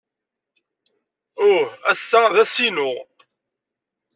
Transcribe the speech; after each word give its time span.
Uh! 1.49 1.65
Ass-a 1.91 2.21
d 2.33 2.37
ass-inu. 2.43 2.91